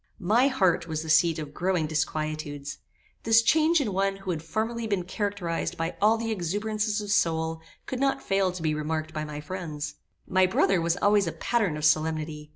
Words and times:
My 0.17 0.47
heart 0.47 0.87
was 0.87 1.03
the 1.03 1.11
seat 1.11 1.37
of 1.37 1.53
growing 1.53 1.85
disquietudes. 1.85 2.79
This 3.21 3.43
change 3.43 3.79
in 3.79 3.93
one 3.93 4.15
who 4.15 4.31
had 4.31 4.41
formerly 4.41 4.87
been 4.87 5.03
characterized 5.03 5.77
by 5.77 5.95
all 6.01 6.17
the 6.17 6.31
exuberances 6.31 7.01
of 7.01 7.11
soul, 7.11 7.61
could 7.85 7.99
not 7.99 8.23
fail 8.23 8.51
to 8.51 8.63
be 8.63 8.73
remarked 8.73 9.13
by 9.13 9.23
my 9.25 9.39
friends. 9.39 9.97
My 10.25 10.47
brother 10.47 10.81
was 10.81 10.97
always 10.97 11.27
a 11.27 11.31
pattern 11.31 11.77
of 11.77 11.85
solemnity. 11.85 12.49